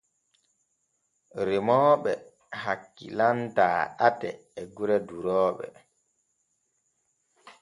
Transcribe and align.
Remooɓe 1.47 2.11
hakkilantaa 2.61 3.81
ate 4.07 4.29
e 4.59 4.61
gure 4.75 4.97
durooɓe. 5.07 5.65